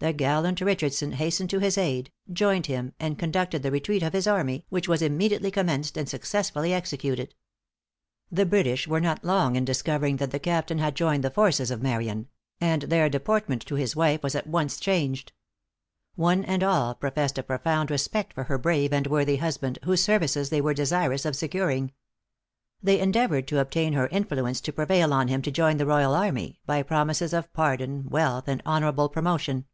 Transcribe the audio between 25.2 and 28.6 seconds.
him to join the royal army, by promises of pardon, wealth, and